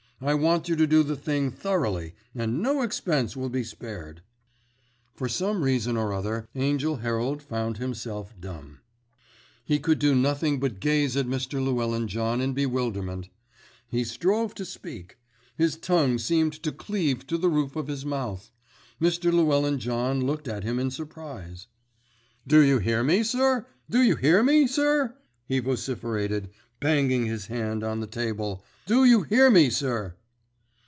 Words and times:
I 0.23 0.35
want 0.35 0.69
you 0.69 0.75
to 0.75 0.85
do 0.85 1.01
the 1.01 1.15
thing 1.15 1.49
thoroughly, 1.49 2.13
and 2.35 2.61
no 2.61 2.83
expense 2.83 3.35
will 3.35 3.49
be 3.49 3.63
spared." 3.63 4.21
For 5.15 5.27
some 5.27 5.63
reason 5.63 5.97
or 5.97 6.13
other 6.13 6.47
Angell 6.53 6.97
Herald 6.97 7.41
found 7.41 7.77
himself 7.79 8.35
dumb. 8.39 8.81
He 9.65 9.79
could 9.79 9.97
do 9.97 10.13
nothing 10.13 10.59
but 10.59 10.79
gaze 10.79 11.17
at 11.17 11.25
Mr. 11.25 11.53
Llewellyn 11.53 12.07
John 12.07 12.39
in 12.39 12.53
bewilderment. 12.53 13.29
He 13.87 14.03
strove 14.03 14.53
to 14.53 14.63
speak. 14.63 15.17
His 15.57 15.75
tongue 15.75 16.19
seemed 16.19 16.53
to 16.61 16.71
cleave 16.71 17.25
to 17.25 17.39
the 17.39 17.49
roof 17.49 17.75
of 17.75 17.87
his 17.87 18.05
mouth. 18.05 18.51
Mr. 19.01 19.33
Llewellyn 19.33 19.79
John 19.79 20.21
looked 20.23 20.47
at 20.47 20.63
him 20.63 20.77
in 20.77 20.91
surprise. 20.91 21.65
"Do 22.45 22.59
you 22.59 22.77
hear 22.77 23.01
me, 23.03 23.23
sir? 23.23 23.65
Do 23.89 24.03
you 24.03 24.15
hear 24.17 24.43
me, 24.43 24.67
sir?" 24.67 25.15
he 25.47 25.57
vociferated, 25.59 26.51
banging 26.79 27.25
his 27.25 27.47
hand 27.47 27.83
on 27.83 27.99
the 28.01 28.07
table. 28.07 28.63
"Do 28.87 29.03
you 29.05 29.21
hear 29.23 29.51
me, 29.51 29.69
sir?" 29.69 30.15